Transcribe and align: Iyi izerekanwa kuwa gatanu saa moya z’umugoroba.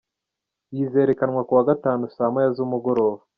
Iyi 0.71 0.81
izerekanwa 0.87 1.41
kuwa 1.47 1.67
gatanu 1.69 2.03
saa 2.15 2.31
moya 2.33 2.49
z’umugoroba. 2.55 3.19